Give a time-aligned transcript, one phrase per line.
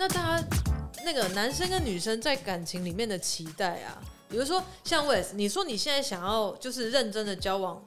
[0.00, 0.48] 那大家
[1.04, 4.00] 那个男生跟女生在感情里面的期待啊，
[4.30, 7.86] 比如说像 Wes，你说你现在想要就是认真的交往，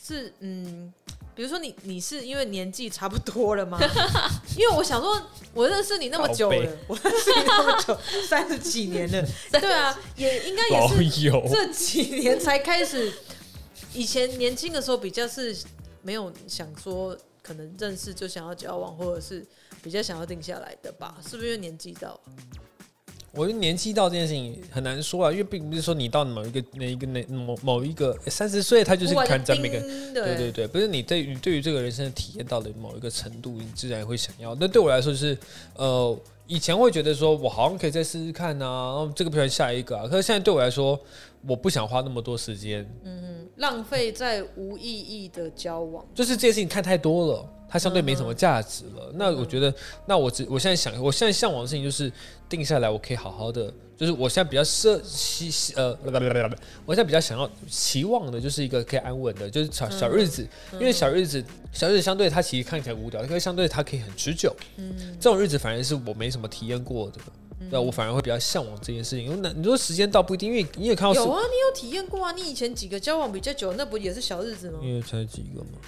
[0.00, 0.92] 是嗯。
[1.34, 3.78] 比如说你你是因为年纪差不多了吗？
[4.56, 5.20] 因为我想说，
[5.54, 7.96] 我认识你那么久了，我认识你那么久，
[8.28, 13.12] 三十几年了， 对啊，也应该也是这几年才开始。
[13.94, 15.56] 以前年轻的时候比较是
[16.02, 17.16] 没有想说
[17.48, 19.42] 可能认识就想要交往，或者是
[19.82, 21.16] 比较想要定下来的吧？
[21.26, 22.20] 是不是因为年纪到？
[23.32, 29.80] 我觉得年纪到这件事情很难说啊，因为并不是说你到某一个哪一个哪某某一个三十岁，他就是看在每个
[30.12, 34.54] 对对对，不是你对于对于这个人生的体验到了某一个程度，你自然会想要。
[34.56, 35.38] 那对我来说就是
[35.76, 36.18] 呃。
[36.48, 40.08] 以前会觉得说，我好像可以再试试看啊，这个不然下一个啊。
[40.08, 40.98] 可是现在对我来说，
[41.46, 49.10] 我不想花那么多时间，嗯，浪费在无意义的交往，就是这件事情看太多了，它相对没什么价值了。
[49.10, 49.72] 嗯、那我觉得，
[50.06, 52.10] 那我只我现在想，我现在向往的事情就是
[52.48, 53.70] 定下来，我可以好好的。
[53.98, 55.90] 就是我现在比较设希呃，
[56.86, 60.46] 我现在比较想要期望的，就是一个可以安稳的，就是小小日子。
[60.74, 64.54] 因为小日子，小日子相对它其实看起来无聊，因为相对它可以很持久。
[64.76, 67.18] 嗯，这种日子反而是我没什么体验过的，
[67.70, 69.24] 那我反而会比较向往这件事情。
[69.24, 72.30] 因为那你说时间倒不一定，因为你也看到有啊，你有体验过啊？
[72.30, 74.78] 你以前几个交往比较久，那不也是小日子吗？
[74.80, 75.78] 因为才几个嘛。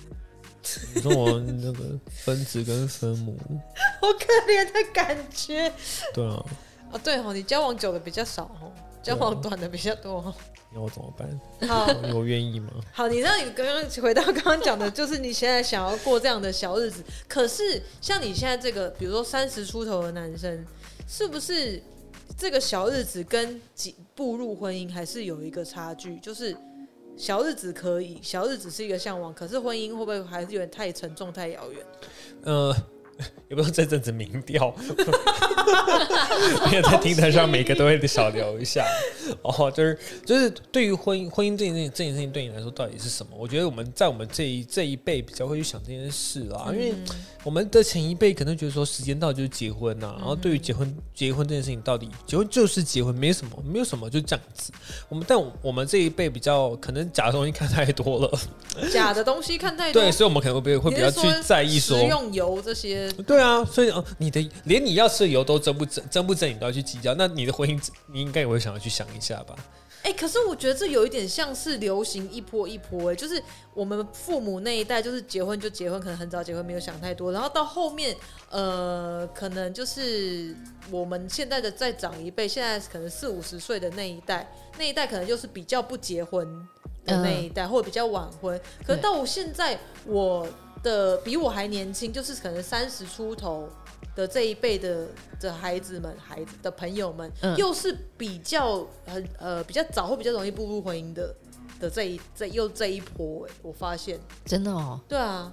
[0.95, 3.39] 你说我那个分子跟分母，
[4.03, 5.73] 好可怜的感觉。
[6.13, 6.45] 对啊。
[6.93, 10.35] 啊，对哦，你交往久的比较少哦，交往短的比较多。
[10.73, 11.69] 那我怎么办？
[11.69, 12.71] 好， 我愿意吗？
[12.93, 17.03] 好，你让你刚刚回到刚刚讲的，就是你现在想要过这样的小日子。
[17.27, 20.65] 可是像你现在这个，比如说三十出头的男生，
[21.09, 21.83] 是不是
[22.37, 26.17] 这个小日子跟几步入婚姻还是有一个差距？
[26.19, 26.57] 就是
[27.17, 31.87] 小日子可以，小日子是一个向往，可是婚姻会不会还是有点太沉重、太遥远？
[32.43, 32.77] 呃。
[33.51, 34.75] 也不是这阵子民调，
[36.71, 38.85] 因为在平台上每个都会少聊一下
[39.43, 43.33] 哦，就是就是对于婚姻婚姻这件事情这件事情对你来说到底是什么？
[43.39, 46.95] 我觉得我们在我们这一这一辈比较会去想这件事啦，因为
[47.43, 54.71] 我们的前一辈可能觉得说时间到就是结婚呐，然后对于结婚结婚这件事情到底结婚就是结婚，没什么没有什么就这样子。
[55.09, 58.39] 我们但我们这一辈比较可能假的东西看太多了，
[58.93, 63.11] 假的东西看太多，对，所以我们可能会会比较去在意说用油这些。
[63.27, 67.81] 对啊，所以哦，你的连你要吃的油都争不争，争不争你都要去计较，那你的婚姻
[68.13, 69.55] 你应该也会想要去想一下吧？
[70.03, 73.43] 哎、欸，可是我觉得这有一点像是流行一波一波，哎，就是
[73.75, 78.17] 我们父母那一代就是结婚就结婚，可能很早结婚没有想太多，然后到后面，
[78.51, 80.57] 呃，可能就是
[80.91, 86.47] 我们现在的再长一辈，现在可能四五十岁的那一代，那一代可能就是比较不结婚
[87.05, 88.61] 的那一代，嗯、或者比较晚婚。
[88.87, 90.47] 可是到我现在我。
[90.83, 93.69] 的比我还年轻，就是可能三十出头
[94.15, 95.07] 的这一辈的
[95.41, 101.35] 的孩子们、孩子的朋友们，嗯、又是比较很呃比较早或比较容易步入婚姻的
[101.79, 104.19] 的这一这又这一波，我发现。
[104.45, 105.53] 真的哦，对啊，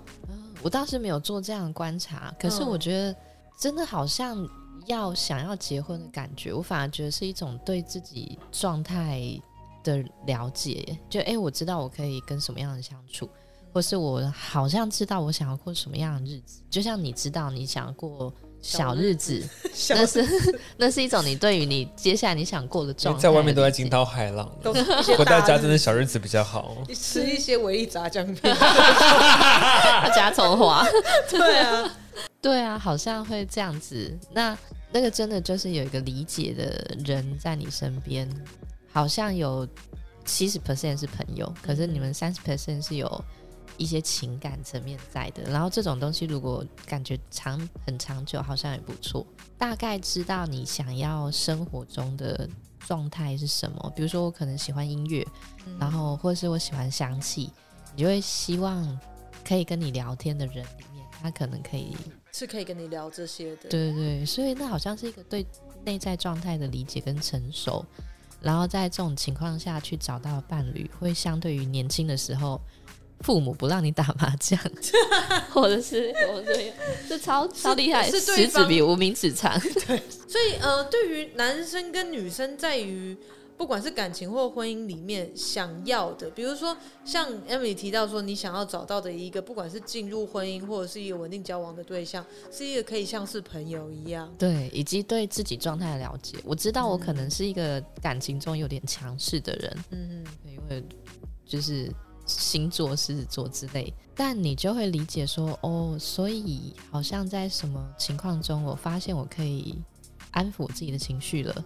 [0.62, 3.16] 我倒是没有做这样的观察，可是我觉得
[3.60, 4.48] 真的好像
[4.88, 9.22] 要想要结婚的感觉，我反而觉得是一种对自己状态
[9.84, 13.30] 的了解，就哎，我知道我可以跟什么样的相处。
[13.78, 19.40] 或是我好像知道我想要过什么样的日子，就像你知道你想要过小日子，
[19.72, 23.22] 小日子那是 那是一种你对于你接下来你想过的状态。
[23.22, 24.52] 在外面都在惊涛骇浪，
[25.16, 26.76] 回到家真的小日子比较好。
[26.88, 28.42] 你 吃一些维力炸酱面，
[30.16, 30.84] 加葱花，
[31.30, 31.98] 对啊，
[32.42, 34.12] 对啊，好像会这样子。
[34.32, 34.58] 那
[34.92, 38.28] 那个真的就是有一个理解的人在你身边，
[38.92, 39.68] 好像有
[40.26, 43.24] 七十 percent 是朋友，可是你们三十 percent 是有。
[43.78, 49.26] 一些情感层面在的，然后这种东西如果感觉长很长久，好像也不错。
[49.58, 52.50] 大概知道你想要生活中的
[52.80, 55.26] 状态是什么，比如说我可能喜欢音乐，
[55.66, 57.52] 嗯、然后或者是我喜欢香气，
[57.96, 59.00] 你就会希望
[59.48, 61.96] 可以跟你聊天的人里面，他可能可以
[62.32, 63.70] 是可以跟你聊这些的。
[63.70, 65.46] 对对对，所以那好像是一个对
[65.86, 67.86] 内在状态的理解跟成熟，
[68.42, 72.60] 然后在这种情况下去找到伴侣，会相对于年轻的时候。
[73.22, 74.60] 父母不让你打麻将，
[75.52, 76.76] 或者是我这样，
[77.10, 79.60] 这超 超厉害，是食指比无名指长。
[79.88, 79.98] 对，
[80.28, 83.18] 所以呃，对于男生跟女生，在于
[83.58, 96.38] 不管是感情或婚姻里面想要的，比如说像 Emily 提到说，你想要找到的一个，不管是进入婚姻或者是一个稳定交往的对象，是一个可以像是朋友一样，对，以及对自己状态的了解。
[96.44, 100.84] 我知道我可能是一个感情中有点强势的人，嗯嗯，因为
[101.48, 101.92] 就是。
[102.28, 109.82] 星座、狮子座之类，但你就会理解说，哦，所以好像在什么情况中，我发现我可以
[110.32, 111.64] 安抚自己的情绪了。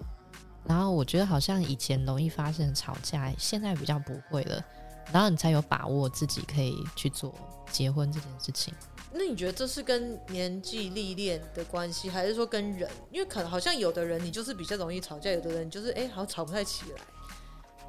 [0.63, 4.63] 然后我觉得好像以前容易发生吵架，现在比较不会了。
[5.11, 7.33] 然后你才有把握自己可以去做
[7.71, 8.73] 结婚这件事情。
[9.11, 12.89] 那你觉得这是跟年纪历练的关系，还是说跟人？
[13.11, 17.01] 因为可能好像有的人你就是比较容易吵架，有的人就是哎，好像吵不太起来。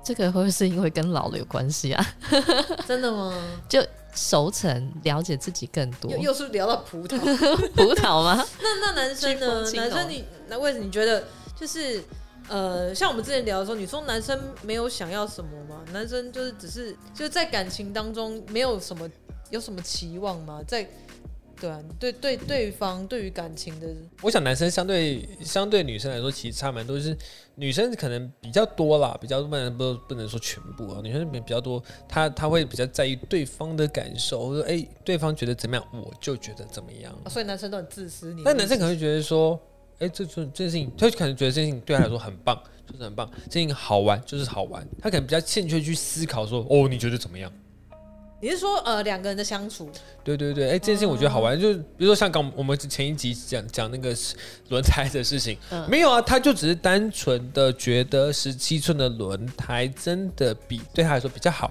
[0.04, 2.04] 这个会不会是因为跟老了有关系啊？
[2.87, 3.34] 真的吗？
[3.69, 3.84] 就
[4.14, 6.10] 熟成了解自己更多。
[6.10, 7.19] 又又是聊到葡萄，
[7.75, 8.44] 葡萄吗？
[8.60, 9.70] 那那男生呢？
[9.72, 11.25] 男生你那为什么你觉得
[11.58, 12.02] 就是
[12.49, 15.81] 呃，像我们之前聊的时候，你说男生没有想要什么吗？
[15.93, 19.08] 男生就是只是就是在感情当中没有什么
[19.50, 20.60] 有什么期望吗？
[20.66, 20.87] 在
[21.62, 23.87] 对啊，对对，对方对于感情的，
[24.20, 26.99] 我想男生相对相对女生来说，其实差蛮多。
[26.99, 27.17] 就是
[27.55, 31.00] 女生可能比较多啦，比较不能不不能说全部啊。
[31.05, 37.17] 女生比较多，她她会比较在意对方的感受，说哎，对方觉得怎么样，我就觉得怎么样。
[37.23, 38.35] 啊、所以男生都很自私。
[38.35, 39.56] 你但男生可能会觉得说，
[40.00, 42.61] 哎，这这这件事情，他可能觉得这件事情对他来说很棒，
[42.91, 44.85] 就是很棒，这件事情好玩，就是好玩。
[45.00, 47.53] 他可能比较欠缺去思考说，哦，你觉得怎么样？
[48.42, 49.88] 你是说呃两个人的相处？
[50.24, 54.12] 对对对，哎，这件事情我觉得好玩，就比如说像刚我们前一集讲讲那个
[54.68, 61.70] 轮胎的事情，嗯、没有啊，他就只是单纯的觉得十七寸的轮胎真的比对他来说比较好。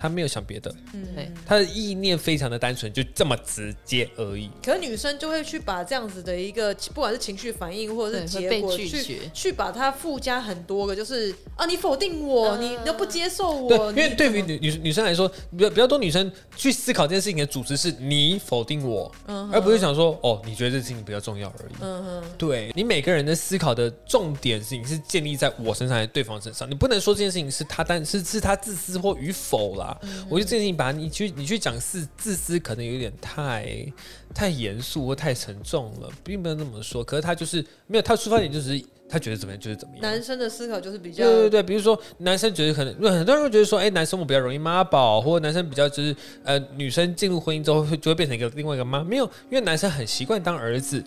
[0.00, 4.50] 他没有想别的，嗯，对，他的意念非常的单纯，就这么直接而已。
[4.64, 13.68] 可是女生就会去把这样子的一个，不管是情绪反应或者是结果，去去把它附加很多个，就是啊，你否定我，你都不接受我。
[13.68, 19.12] 对，因为对于女女女生来说，比较比较多女生去思考这件事情的主旨是你否定我，
[19.52, 21.72] 而不是想说哦，你觉得这事情比较重要而已。
[21.80, 29.89] 嗯哼，对你每个人的思考的重点事情是建立在我身上还是对方身上，你不能说这件事情是他单是是他自私或与否啦。
[30.02, 33.86] 嗯、我觉得这件事情，把你去你去讲自自私，可能有点太
[34.34, 37.02] 太严肃或太沉重了，并没有那么说。
[37.04, 40.02] 可是他就是没有，他出发点就是他觉得怎么样就是怎么样。
[40.02, 46.14] 男生的思考就是比较对对对，比如说男生觉得可能，很多人会觉得说，哎，男生我比较容易妈宝，或者男生比较就是
[46.44, 51.02] 呃，女生进入婚姻之后会就会变成一个另外一个妈，没有，因为男生很习惯当儿子。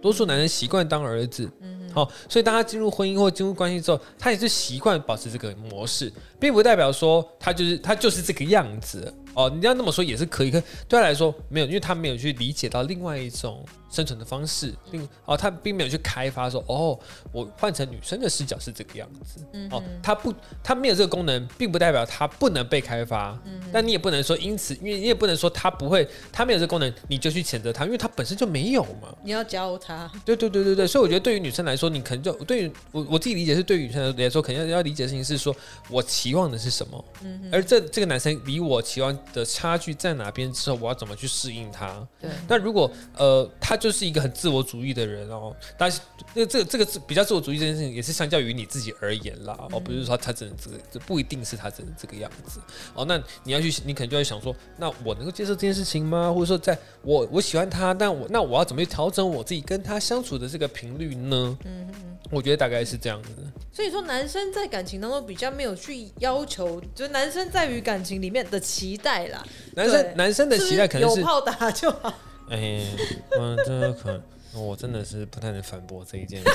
[0.00, 9.50] 多数男人习惯当儿子，嗯哼，好，所以当他进入婚姻或进入关系之后，他也是习惯保持这个模式，并不代表说他就是他就是这个样子哦。
[9.50, 13.64] 你要那么说也是可以，可对他来说没有，因为他没有去理解到另外一种。
[13.90, 16.96] 生存的方式，并哦，他并没有去开发说，哦，
[17.32, 20.32] 我换成女生的视角是这个样子，嗯、哦，他不，
[20.62, 29.12] 他没有这个功能，并不代表他不能被开发，嗯、但你也不能说因此，因为你也不能说他不会，他没有这个功能，你就去谴责他，因为他本身就没有嘛。
[29.24, 30.08] 你要教他。
[30.24, 35.52] 对对对对对，所以我觉得对于女生来说，你可能就对于我我自己理解是，对于女生来说，肯定要要理解的事情是说，
[35.88, 42.06] 我期望的是什么，嗯、而这这个男生离我期望的差距在哪边之后，我要怎么去适应他？
[42.20, 42.30] 对。
[42.46, 43.79] 那如果呃他。
[43.80, 46.00] 就是一个很自我主义的人哦，但是
[46.34, 52.60] 那这个这个比较自我主义这件事情，也是相较于你自己而言啦，哦，不是说他真的这个，这不一定是他真的这个样子
[52.94, 53.04] 哦。
[53.06, 56.32] 那你要去，你可能就要想说，那我能够接受这件事情吗？
[56.32, 61.58] 或者说，在我我喜欢他，但我那我要怎么去调整我自己跟他相处的这个频率呢？
[61.64, 63.30] 嗯嗯，我觉得大概是这样子。
[63.72, 69.42] 所以说，男生在感情当中比较没有去要求，就是男生在于感情里面的期待啦。
[69.74, 72.12] 男生男生的期待可能是有炮打就好。
[72.50, 72.96] 哎、欸，
[73.38, 74.22] 嗯，这可能，
[74.66, 76.50] 我真的是不太能反驳这一件事。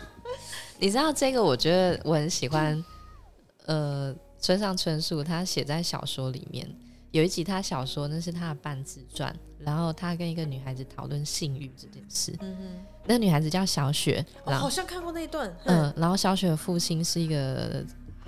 [0.78, 1.42] 你知道这个？
[1.42, 2.84] 我觉得我很喜欢，
[3.66, 6.68] 呃，村上春树他写在小说里面
[7.12, 12.34] 有一集，他小说那是他的半自传，然后他跟一个女孩子讨论性欲这件事。
[12.40, 15.50] 嗯哼，那个女孩子叫小雪，我、哦、好像看过那一段。
[15.64, 17.82] 嗯，然后小雪的父亲是一个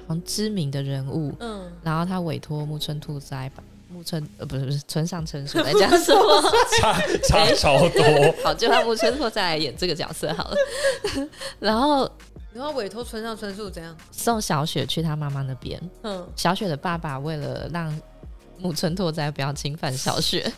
[0.08, 1.34] 很知名的人物。
[1.40, 3.62] 嗯，然后他委托木村兔哉吧。
[3.94, 6.42] 木村呃不是不是村上春树来讲什么
[6.80, 8.02] 差差超多，
[8.42, 10.56] 好，就让木村拓哉来演这个角色好了。
[11.60, 12.10] 然后
[12.52, 15.80] 然后委托村上春树怎样送小雪去他妈妈那边？
[16.02, 17.96] 嗯，小雪的爸爸为了让
[18.58, 20.52] 木村拓哉不要侵犯小雪，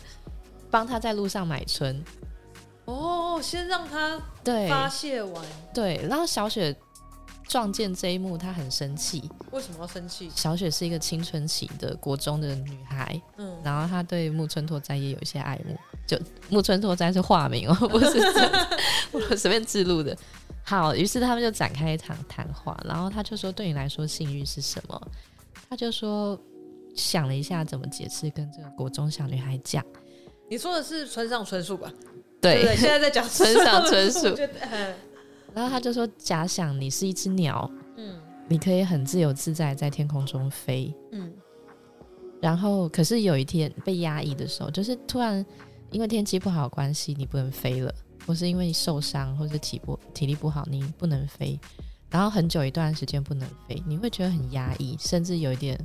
[0.71, 2.03] 帮他在路上买春。
[2.85, 6.75] 哦，先让他对发泄完对，对，然后小雪。
[7.47, 9.29] 撞见这一幕，他很生气。
[9.51, 10.29] 为什么要生气？
[10.35, 15.75] 小雪是一个青春期的国中的女孩，嗯，然后她对木村拓哉也有一些爱慕。
[16.05, 16.17] 就
[16.49, 18.19] 木村拓哉是化名哦， 不是
[19.11, 20.15] 我随便记录的。
[20.63, 25.01] 好，于是他们就展开一场谈话，然后他就说：“对你来说，性欲是什么？”
[25.69, 26.37] 他就说
[26.95, 29.83] 想了一下怎么解释，跟这个国中小女孩讲。
[30.49, 31.91] 你说的是村上春树吧？
[32.41, 34.35] 对，对，对，现在在讲村上春树。
[35.57, 41.33] 然后他就说：“假想你是一只鸟，嗯，你可以很自由自在在天空中飞，嗯。
[42.39, 45.43] 然后，可是有一天被压抑的时候，就是突然
[45.89, 47.91] 因为天气不好的关系，你不能飞了，
[48.27, 51.59] 或是因为受伤，或是体不体力不好，你不能飞，
[52.11, 55.75] 然后很久一段时间不能飞，你会觉得很压抑，甚至有一点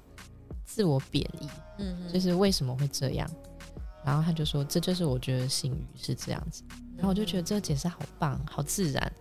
[0.66, 1.48] 自我贬义。
[1.78, 3.26] 嗯，就是为什么会这样？
[4.04, 6.62] 然后他就说，这就是我觉得性欲是这样子。
[6.94, 9.12] 然后我就觉得这个解释好棒，好自然，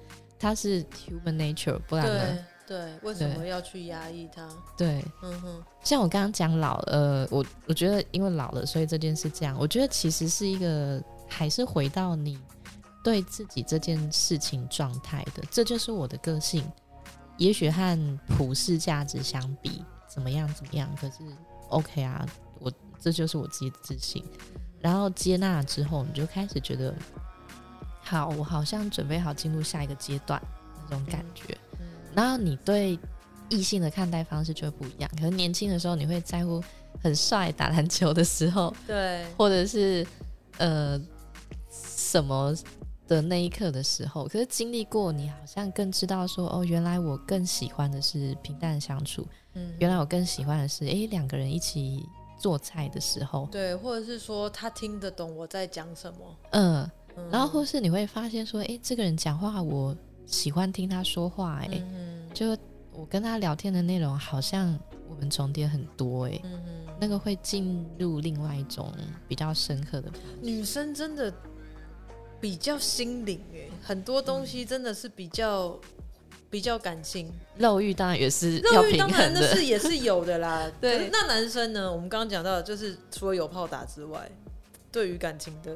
[0.42, 2.46] 它是 human nature，不然呢？
[2.66, 4.48] 对，为什么要去压抑它？
[4.76, 9.56] 对，嗯哼，像我刚刚讲老，呃，我我觉得因为老了，所以这件事这样。
[9.60, 12.40] 我觉得其实是一个，还是回到你
[13.04, 16.64] 对自己这件事情状态的，这就是我的个性。
[17.38, 21.18] 也许和普世价值相比，怎么样怎么样，可是
[21.70, 22.26] OK 啊，
[22.60, 24.24] 我这就是我自己的自信。
[24.80, 26.96] 然后接纳了之后，你就开始觉得，
[28.12, 30.42] 好，我好像准备好进入下一个阶段
[30.90, 31.58] 那种感觉。
[32.14, 33.00] 然后你对
[33.48, 35.10] 异性的看待方式就会不一样。
[35.16, 36.62] 可能年轻的时候你会在乎
[37.02, 40.06] 很帅打篮球的时候， 对，或者是
[40.58, 41.00] 呃
[41.72, 42.54] 什么
[43.08, 44.26] 的那一刻的时候。
[44.28, 49.26] 可是经历过，你好像更知道说，哦，原来我更喜欢的是平淡的相处。
[49.54, 52.06] 嗯，原来我更喜欢的是，哎，两个人一起
[52.38, 56.20] 做菜的时候，对，或者是说他听得懂我在讲什么。
[56.52, 59.96] 嗯，嗯，然后或是你会发现说，哎，这个人讲话我。
[60.28, 62.58] 喜欢听他说话，欸，哎、嗯，就
[62.94, 68.94] 我跟他聊天的内容好像我们重叠很多，欸，哎、嗯，那个会进入另外一种
[69.28, 70.10] 比较深刻的。
[70.42, 71.34] 女生真的
[72.40, 75.80] 比较心灵，哎，很多东西真的是比较、嗯、
[76.50, 77.30] 比较感性。
[77.58, 80.72] 肉欲当然也是肉欲当然那是也是有的啦。
[80.80, 81.92] 对，那男生呢？
[81.92, 84.32] 我们刚刚讲到的就是除了有炮打之外，
[84.94, 85.76] 对于感情的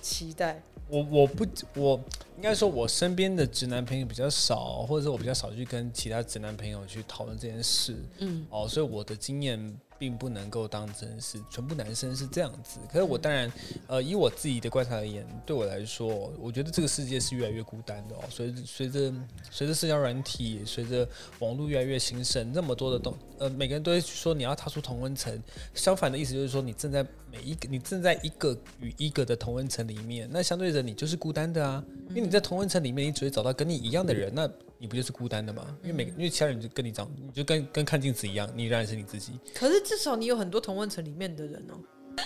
[0.00, 0.62] 期待。
[0.90, 2.00] 我我不我
[2.36, 7.96] 应该说，我身边的直男朋友比较少，或者是我比较少去跟其他直男朋友去讨论这件事。
[8.18, 9.78] 嗯，哦，所以我的经验。
[10.00, 13.52] 并不能够当真是全部男生是这样子，可是我当然，
[13.86, 18.20] 呃，以我自己的观察而言，对我来说，我觉得这个世界是越来越孤单的哦。
[18.30, 19.12] 随着随着
[19.50, 21.06] 随着社交软体，随着
[21.40, 25.38] 网络越来越兴盛，那么多的东，呃，每个人都会说你要踏出同温层。
[25.74, 34.50] 相反的意思就是说，你正在每一个你正在一个与一个的同温层里面，那相对着你就是孤单的啊，因为你在同温层里面，你只会找到跟你一样的人，那。
[34.82, 35.76] 你不就是孤单的吗？
[35.82, 39.32] 因为每个，因为其他人就跟你长，你就跟跟看镜子一样，你仍然是你自己。
[39.54, 41.74] 可是至少你有很多同温层里面的人哦。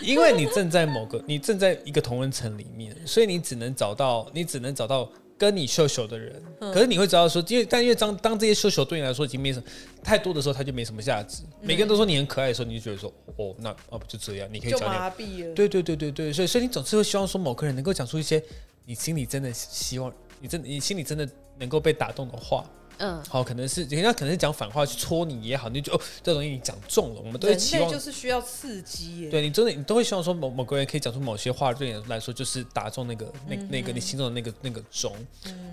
[0.01, 6.43] 因为你正在某个，你正在一个同温层里面，所以你只能找到，你只能找到跟你秀秀的人。
[6.61, 9.67] 嗯、可是你会知道说，因为但因为当当这些秀秀对你来说已经没什么
[10.03, 11.43] 太多的时候，他就没什么价值。
[11.43, 14.49] 嗯、每个人都说你很可爱的时候，你就觉得说，哦，那哦不就这样？
[14.53, 14.91] 你可以讲点。
[14.91, 15.55] 麻痹了。
[15.55, 18.43] 对对对对对，所以所以你总是会希望说，某个人能够讲出一些
[18.85, 22.65] 你心里真的希望，你真你心里真的能够被打动的话。
[22.99, 29.31] 嗯，好，可能是人家可能是讲反话去戳你也好，你就哦，这东西你讲中了，我们都会期望就是需要刺激耶。
[29.31, 35.13] 对你真的，你都会希望说某某个人可以讲出某些话，对你来说就是打中那个那那个你心中的那个那个钟。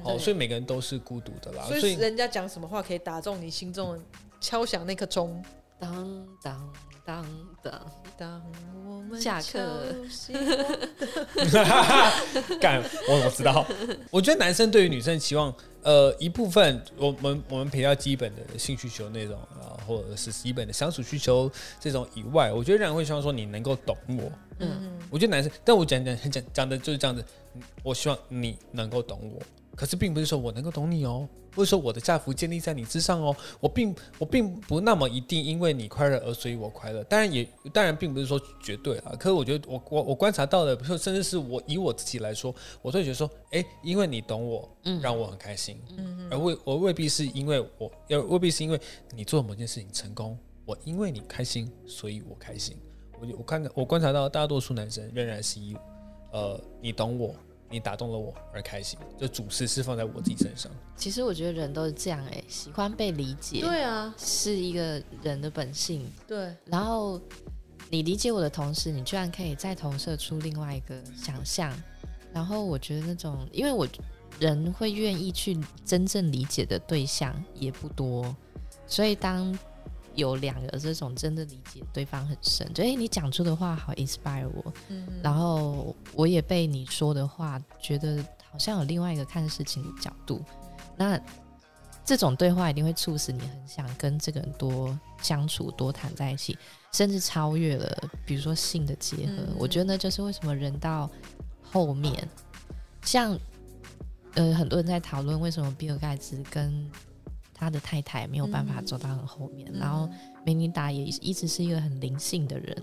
[0.04, 1.64] 好，所以每个人都是孤独的啦。
[1.68, 4.00] 所以人家讲什么话可以打中你心中的
[4.40, 5.44] 敲响那颗钟？
[5.80, 7.26] 当当当
[7.64, 8.42] 当当，
[8.86, 9.96] 我们下课。
[12.60, 13.66] 干，我我知道。
[14.10, 15.54] 我觉得男生对于女生期望。
[15.84, 24.32] 呃，一部分我们我们比较基本的性需求那种啊，或者是基本的相处需求这种以外，我觉得人会希望说你能够懂我。
[24.60, 27.26] 嗯，我觉得男生，但我讲讲讲讲的就是这样子，
[27.82, 29.42] 我希望你能够懂我。
[29.76, 39.14] 可是并不是说我能够懂你哦，不是说我的价值建立在你之上哦，我并我并不那么一定因为你快乐而所以我快乐，当然也当然并不是说绝对啊。
[39.18, 44.70] 可是我觉得我我我观察到的，甚至是我以我自己来说，我都会觉得说，哎，因为你懂我，
[45.02, 48.80] 让我很开心，嗯，而未我未必是因为我要未必是因为
[49.16, 52.78] 你做某件事情成功，我因为你开心，所以我开心。
[53.20, 55.76] 我我看我观察到大多数男生仍然是以
[56.32, 57.36] 呃你懂我。
[57.72, 60.72] 你打动了我而开心，就主事是放在我自己身上。
[60.96, 63.62] 其实我觉得人都是这样哎、欸，喜欢被理解。
[63.62, 66.06] 对啊，是一个人的本性。
[66.28, 66.54] 对。
[66.66, 67.20] 然后
[67.90, 71.74] 你理解我的同时，你居然可以再投射出另外一个想象。
[72.34, 73.88] 然后我觉得那种，因为我
[74.40, 78.36] 人会愿意去真正理解的对象也不多，
[78.86, 79.58] 所以当。
[80.16, 90.44] 有两个这种真的理解对方很深，就哎、欸，你讲出的话好 inspire 我，嗯、然后我也被你说的话觉得好像有另外一个看事情的角度，
[90.98, 91.20] 那
[92.04, 96.58] 这种对话一定会促使你很想跟这个人多相处、多谈在一起，
[96.92, 99.34] 甚至超越了，比如说性的结合。
[99.38, 101.10] 嗯、我觉得那就是为什么人到
[101.62, 102.28] 后面，
[103.04, 103.38] 像
[104.34, 106.86] 呃很多人在讨论为什么比尔盖茨跟
[107.62, 110.10] 他的太太没有办法走到很后面，嗯、然后
[110.44, 112.76] 梅琳达也一直是一个很灵性的人，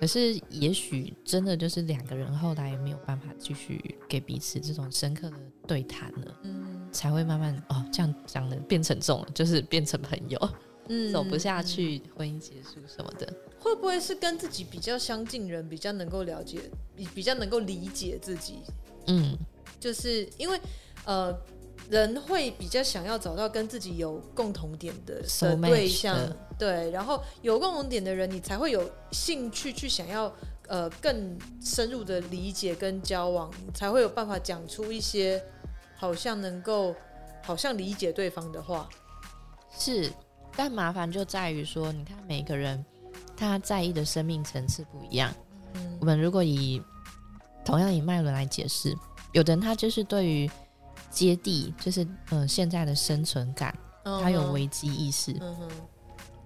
[0.00, 10.50] 可是也许真的就是两个人后来也没有办法继续给彼此这种深刻的对谈了，嗯，才会慢慢哦这样讲的变成这种，就是变成朋友，
[10.88, 16.58] 嗯，走不下去，婚姻结束什么的，会不会是跟自己比较相近人比较能够了解，
[16.96, 18.54] 比比较能够理解自己？
[19.06, 19.38] 嗯，
[19.78, 20.60] 就是因为
[21.04, 21.32] 呃。
[21.88, 26.18] 人会比较想要找到跟自己有共同点的的对象，
[26.58, 30.32] 对，然后有共同点的人，你才会有兴趣去想要
[30.66, 35.40] 呃更深入的理解跟交往，才会有办法讲出一些
[35.94, 36.92] 好像能够
[37.44, 38.88] 好像理解对方的话。
[39.78, 40.12] 是，
[40.56, 42.84] 但麻烦就在于说，你看每个人
[43.36, 45.32] 他在意的生命层次不一样。
[45.74, 46.82] 嗯，我们如果以
[47.64, 48.92] 同样以脉轮来解释，
[49.32, 50.50] 有的人他就是对于。
[51.16, 55.32] 接地就是呃现在的生存感，他有危机意识。
[55.40, 55.70] 嗯哼，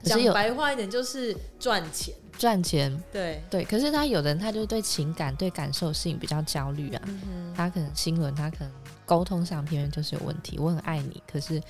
[0.05, 3.03] 讲白话一点就是赚钱，赚钱。
[3.13, 7.03] 对对，可是他有的人他就对情感、对感受性比较焦虑啊。
[7.07, 8.73] 嗯，他可能新闻，他可能
[9.05, 10.57] 沟通上偏偏就是有问题。
[10.57, 11.61] 我很爱你，可是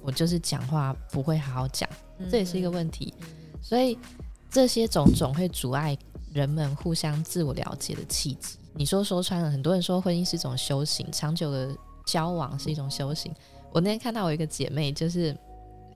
[0.00, 1.90] 我就是讲话不会好好讲，
[2.30, 3.12] 这也是一个问题。
[3.60, 3.98] 所以
[4.48, 5.98] 这些种种会阻碍
[6.32, 8.58] 人们互相自我了解的契机。
[8.74, 11.76] 你说说穿了，很多人说婚姻是一种修行，长久的。
[12.04, 13.34] 交往是一种修行。
[13.72, 15.36] 我那天看到我一个姐妹，就是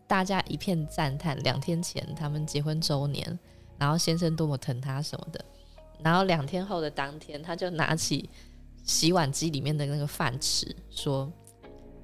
[0.06, 3.38] 大家一片赞叹，两天前他们结婚周年，
[3.78, 5.44] 然后先生多么疼她什么的，
[6.02, 8.28] 然后两天后的当天，她就拿起
[8.84, 11.30] 洗碗机里面的那个饭匙说。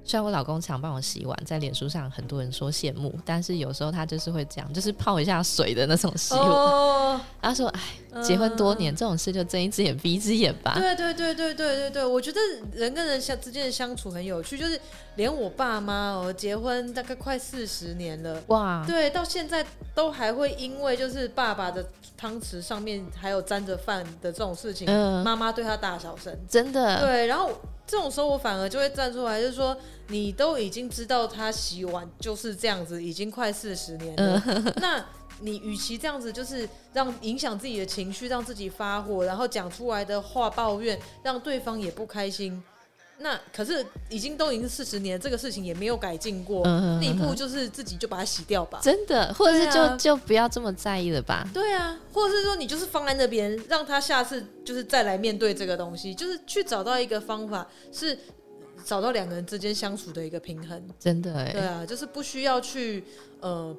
[0.05, 6.47] 虽然我老公常帮我洗碗，在脸书上很多人说羡慕，但是有时候他就是会这样，就是泡一下水的那种洗碗。
[6.47, 7.67] Oh, 他说
[8.13, 12.39] ：“哎，结婚多年，uh, 这种事就睁一只眼闭一只眼吧。”对对对对对对对，我觉得
[12.73, 14.79] 人跟人相之间的相处很有趣，就是
[15.15, 21.83] 连我爸妈哦，结婚大概快四十年了，哇，对，到现在都还会因为就是爸爸的
[22.15, 24.87] 汤匙上面还有沾着饭的这种事情，
[25.23, 27.49] 妈妈、uh, 对他大小声，真的，对，然后。
[27.87, 29.75] 这种时候我反而就会站出来，就是说，
[30.07, 34.41] 你都已经知道他洗碗就是这样子，已经快四十年了。
[34.77, 35.05] 那
[35.41, 42.63] 你与其这样子，就是让影响自己的情绪，让自己发火，然后讲出来的话抱怨，让对方也不开心。
[43.17, 46.63] 那可是已经都已经四十年，这个事情也没有改进过。
[46.65, 48.79] 那一步就是自己就把它洗掉吧。
[48.83, 51.49] 真的，或者是就、啊、就不要这么在意了吧。
[51.53, 58.19] 对啊，或者是说你就是放在那边，让他下次就是再来面对这个东西，就是去找到一个方法，是
[58.83, 60.83] 找到两个人之间相处的一个平衡。
[60.99, 63.01] 真的哎，对啊，就是不需要去
[63.39, 63.73] 呃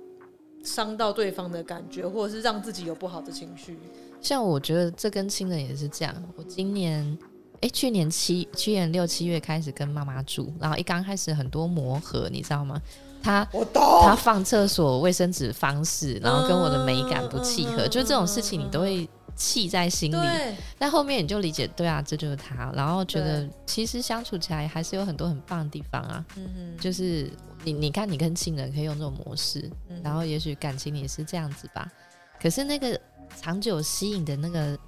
[0.64, 3.78] 伤到对方的感觉，或者是让自己有不好的情绪。
[4.22, 6.32] 像我觉得这跟亲人也是这样。
[6.36, 7.18] 我今年。
[7.60, 12.80] 哎，去年七去年六七月开始跟妈妈住，然后一刚开始很多磨合，你知道吗？
[13.22, 20.14] 他他放厕所卫生纸方式，然后跟我的美感不契合，嗯、就这种事情你都会气在心里。
[20.14, 26.24] 对但后面你就理解，对啊，这就是他，然后觉得其实相处起来还是有很多很棒的地方啊。
[26.36, 27.28] 嗯哼，就是
[27.64, 31.90] 你你看，你跟亲人可以用这种模式，嗯、然后也许感情也是这样子吧。
[32.40, 33.00] 可是那个
[33.40, 34.78] 长久吸引的那个。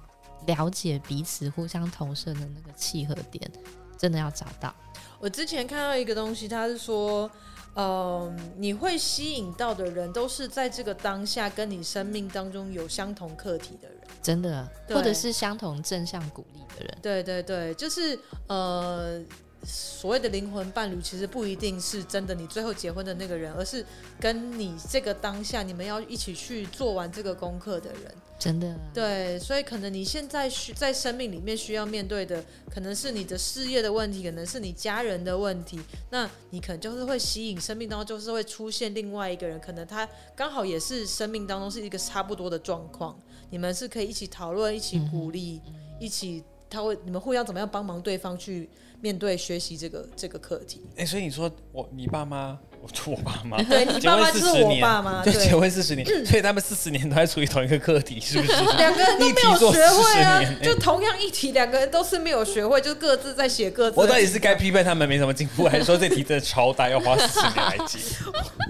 [0.55, 3.51] 了解彼此，互相投射的那个契合点，
[3.97, 4.73] 真的要找到。
[5.19, 7.29] 我之前看到一个东西，他是说，
[7.75, 16.97] 嗯、呃，你会吸引到的人，都是在这个当下跟你生命当中有相同课题的人，真的，或者是相同正向鼓励的人。
[17.01, 19.21] 对对对，就是呃。
[19.63, 23.85] 所谓的灵魂伴侣，其实不一定是真的你最后结婚的那个人，而是
[24.19, 28.13] 跟你这个当下你们要一起去做完这个功课的人。
[28.39, 28.73] 真的。
[28.93, 32.41] 对，所以可能你现在需在生命里面需要面对的，
[32.71, 35.77] 可能是你的事业的问题，可能是你家人的问题。
[36.09, 43.19] 那你可能就是会吸引生命当中就是会出现另外一个人，可能他刚好也是生命当中是一个差不多的状况，
[43.49, 48.69] 你们是可以一起讨论、一起鼓励、嗯、一起他会你们互相怎么样帮忙对方去。
[49.01, 58.53] 面对学习这个这个课题，哎、欸，所以你说我你爸妈，我 就我爸妈，对你爸妈就是我爸妈，对，结婚四十年， 所以他们四十年都在处于同一个课题，是不是？
[58.77, 63.99] 两个人都没有学会啊，就同样一题，两个人都是没有学会，就各自在写各自。
[63.99, 67.99] 我到底是该批判他们没什么进步，还是说这题真的超大，要花四十年来解？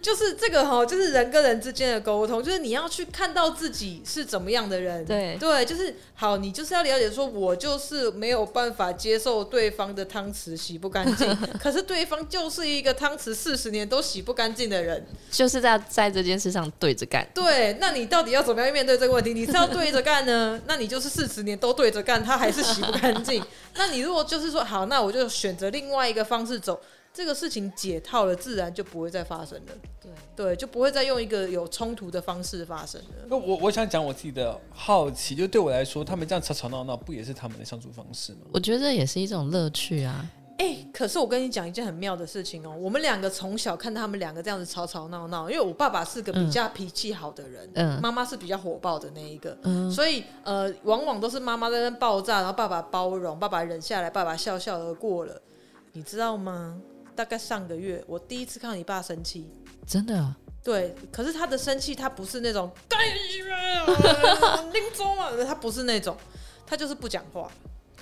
[0.00, 17.26] 就是这个哈，就是人跟人之间的沟通，就是你要去看到自己是怎么样的人，对对，就是好，你就是要了解，说我就是没有办法接受对方的汤匙洗不干净， 可是对方就是一个汤匙四十年都洗不干净的人，就是在在这件事上对着干。
[17.34, 19.34] 对，那你到底要怎么样面对这个问题？
[19.34, 20.60] 你是要对着干呢？
[20.66, 23.44] 那你就是四十年都对着干，他还是洗不干净。
[23.76, 26.80] 那你如果就是说好，那我就选择另外一个方式走。
[27.12, 29.72] 这个事情解套了，自然就不会再发生了。
[30.00, 33.26] 对对，就不会再用一个有冲突的方式发生了。
[33.28, 38.40] 那我我想讲我自己的好奇，就对我来说，他们这样吵吵闹闹，不也是他们的相处方式吗？
[38.52, 40.30] 我觉得这也是一种乐趣啊。
[40.58, 55.40] 哎、欸，可是我跟你讲一件很妙的事情哦，我们两个从小看他们两个这样子吵吵闹闹，因为我爸爸是个比较脾气好的人，嗯，妈妈是比较火爆的那一个，嗯，所以呃，往往都是妈妈在那爆炸，然后爸爸包容，爸爸忍下来，爸爸笑笑而过了，
[55.92, 56.78] 你知道吗？
[57.20, 59.46] 大概上个月，我第一次看到你爸生气，
[59.86, 60.34] 真的啊？
[60.64, 62.72] 对，可是他的生气，他不是那种，
[64.72, 66.16] 林中啊，他不是那种，
[66.66, 67.52] 他就是不讲话。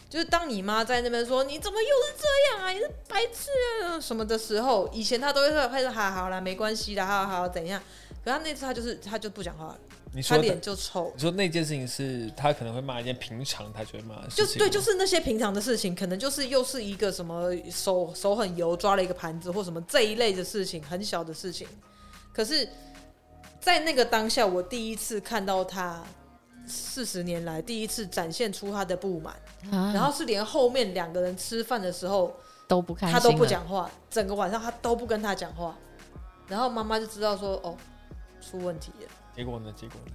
[0.08, 3.50] 就是当你妈在那边说你怎么又是这样啊，你是白痴
[3.84, 7.82] 啊什么的时候，以前他都会说，他说好好啦，没关系的，好好怎样？
[8.24, 9.78] 可他那次他就是他就不讲话了，
[10.12, 11.12] 你说他脸就臭。
[11.14, 21.66] 你说那件事情是他可能会骂一件平常他就会骂的事情，就对，就是那些平常的事情，可能就是又是一个什么手手很油抓了一个盘子或什么这一类的事情，很小的事情。
[22.32, 22.68] 可是，
[23.60, 26.02] 在那个当下，我第一次看到他。
[26.70, 29.34] 四十年来第一次展现出他的不满，
[29.70, 35.74] 啊，然后是连后面两个人吃饭的时候都不看，他都不讲话，整个晚上他都不跟他讲话，
[36.46, 37.74] 然后妈妈就知道说哦，
[38.42, 39.08] 出问题了。
[39.38, 39.72] 结果呢？
[39.72, 40.12] 结果呢？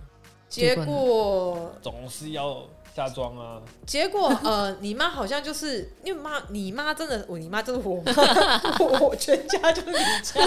[0.49, 3.61] 结果总是要下妆啊。
[3.87, 8.11] 结果呃，你妈好像就是因为妈，你妈真的，我你妈就是我妈，
[8.99, 10.41] 我全家就是你家，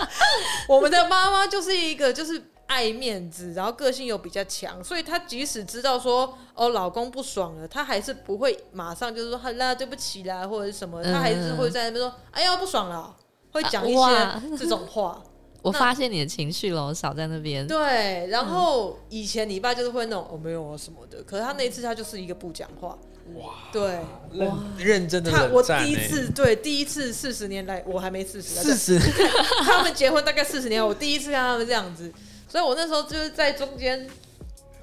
[0.66, 2.42] 我们的妈妈就是一个就是。
[2.68, 13.14] 爱面子，然后个性又比较强，所以她即使知道说哦老公不爽了，她还是不会马上就是说好啦，对不起啦，或者是什么，她还是会在那边说哎呀不爽了，
[13.52, 15.22] 会讲一些这种话。
[15.66, 17.66] 我发现你的情绪了，我少在那边。
[17.66, 22.96] 对，然后以前你爸就是会那种哦没有啊什么的，可是他那一次他就是一个不讲话。
[23.34, 23.98] 哇，对，
[24.38, 29.12] 哇，认真的他我第一次对第一次四十年来我还没四十，四十，
[29.66, 32.12] 他们结婚大概四十年，我第一次看他们这样子。
[32.48, 34.06] 所以我那时候就是在中间，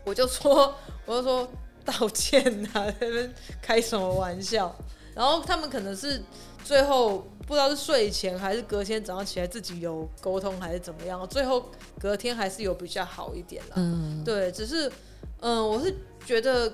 [0.04, 1.50] 我就说，我就说
[1.86, 4.76] 道歉呐、啊，他们开什么玩笑？
[5.15, 6.22] 然后他们可能是
[6.63, 13.73] 最后不知道是睡前还是隔天早上起来自己有沟通还是怎么样，最后隔天还是有比较好一点啦。
[13.76, 14.91] 嗯，对，只是
[15.41, 15.93] 嗯，我是
[16.26, 16.71] 觉得。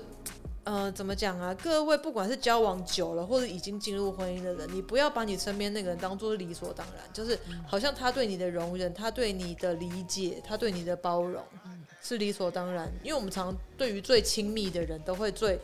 [0.66, 1.52] 呃，怎么讲啊？
[1.56, 11.42] 各位，不管是交往久了，或者已经进入婚姻的人，你不要把你身边那个人当做理所当然，就是好像他对你的容忍，他对你的理解，他对你的包容
[12.04, 12.88] 是理所当然。
[13.02, 15.60] 因为我们常对于最亲密的人都会最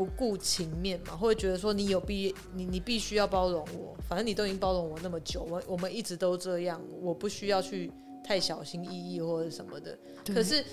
[0.00, 7.92] 不顾情面嘛，会觉得说你有必你你必须要包容我，反正你都已经包容我那么久，我我们一直都这样，我不需要去
[8.24, 9.98] 太小心翼翼或者什么的。
[10.24, 10.64] 可是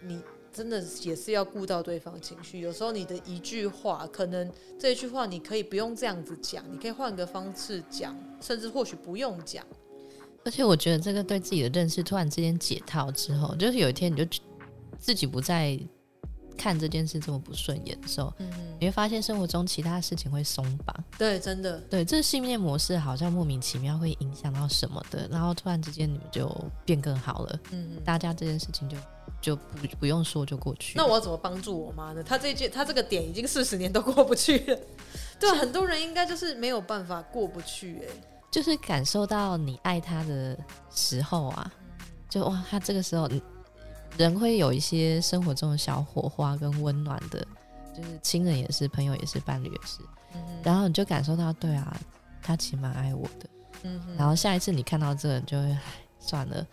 [0.00, 0.22] 你。
[0.50, 9.64] 真的也是要顾到对方情绪，有时候你的一句话，可能这一句话你可以不用这样子讲，你可以换个方式讲，甚至或许不用讲。
[10.44, 14.24] 而且我觉得这个对自己的认识突然之间解套之后，就是有一天你就
[14.98, 15.78] 自己不再
[16.58, 20.94] 看这件事这么不顺眼的时候，嗯，你会发现生活中其他事情会松绑。
[21.16, 27.60] 对，真的，对，这信念模式好像莫名其妙会影响到什么的，然后突然之间你们就变更好了。
[27.70, 28.96] 嗯，大家这件事情就。
[29.40, 30.94] 就不不用说就过去。
[30.96, 32.20] 那我要怎么帮助我妈呢？
[32.24, 34.76] 她这件，她这个点已经四十年都过不去了。
[35.38, 38.02] 对，很多人应该就是没有办法过不去。
[38.02, 38.08] 哎，
[38.50, 40.58] 就是感受到你爱他的
[40.90, 41.70] 时候啊，
[42.28, 43.28] 就哇，他这个时候
[44.18, 47.46] 人会有一些生活中的小火花跟温暖的，
[47.96, 50.00] 就是亲人也是，朋友也是，伴侣也是。
[50.34, 50.42] 嗯。
[50.64, 51.96] 然后你就感受到，对啊，
[52.42, 53.48] 他其实蛮爱我的。
[53.84, 54.00] 嗯。
[54.18, 55.80] 然后下一次你看到这个，你就会唉，
[56.18, 56.66] 算了。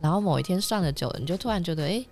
[0.00, 2.04] 然后某一天算了久了，你就突然觉得，哎，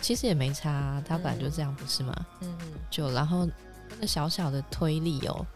[0.00, 2.26] 其实也没差啊，他本来就这样，不是吗？
[2.40, 2.72] 嗯嗯。
[2.90, 3.46] 就然后
[3.90, 5.46] 那个小小的推力哦，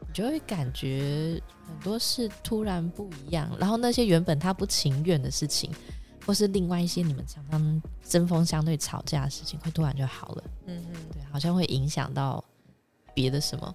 [0.00, 3.50] 你就会感觉很多事突然不一样。
[3.58, 5.70] 然后那些原本他不情愿的事情，
[6.30, 10.44] 或是另外一些你们常常针锋相对吵架的事情，会突然就好了。
[10.66, 10.94] 嗯嗯。
[11.12, 12.44] 对，好像会影响到
[13.12, 13.74] 别的什么。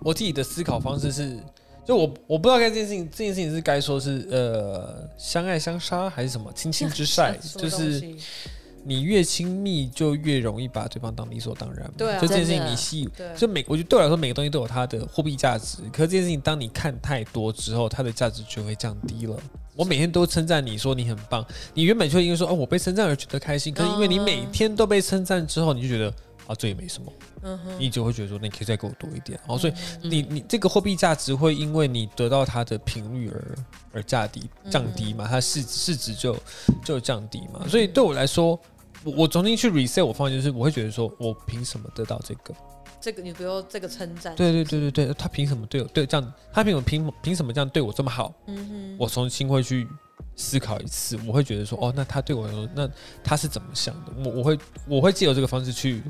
[0.00, 1.38] 我自己的思考方式是。
[1.86, 8.14] 就我我不知道该这件事情，这件事情是该说是呃相爱相杀还是什么亲亲之赛，就是
[8.88, 11.90] 你越亲密就越容易把对方当理所当然。
[11.96, 19.36] 对、啊，就这件事情你吸，就每我觉得对我来说每个东西都有它的货币价值，可是这件事情当你看太多之后，它的价值就会降低了。
[19.76, 26.12] 我每天都称赞你说你很棒，你原本就因为说哦我被称赞而觉得开心，可是因为你每天都被称赞之后，你就觉得。
[26.48, 33.54] 啊，这也没什么，嗯哼，你就会觉得说，那你可以再给我多一点，哦，所以你你这个货币价值会因为你得到它的频率而
[33.92, 36.34] 而降低降低嘛，它市市值就
[36.82, 38.58] 就降低嘛，所以对我来说，
[39.04, 42.54] 我我重新去 reset 我方向就是我会觉得说我凭什么得到这个？
[43.00, 46.32] 这个，你不要这个称赞，对对对对对，他凭什么对我对这样？
[46.52, 48.34] 他凭什么凭凭什么这样对我这么好？
[48.46, 49.86] 嗯哼，我重新会去
[50.34, 52.90] 思考一次，我会觉得说，哦，那他对我说，那
[53.22, 54.12] 他是怎么想的？
[54.24, 54.58] 我我会
[54.88, 56.02] 我会借由这个方式去。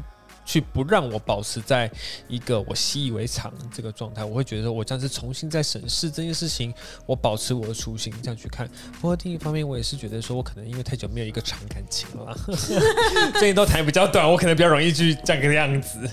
[0.49, 1.91] 去不让我保持在
[2.27, 6.73] 一个我习以为常这个状态，我会觉得说我这样子重新再审视这件事情，
[7.05, 8.67] 我保持我的初心这样去看。
[8.99, 12.35] 不过另一方面，我也是觉得说我可能因为太久没有一个长感情了，
[13.39, 16.09] 最近都谈比较短，我可能比较容易去这样个样子。